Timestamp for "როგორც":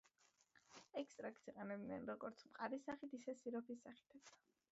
2.11-2.43